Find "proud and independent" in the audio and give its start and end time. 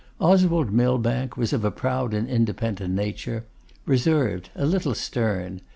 1.69-2.91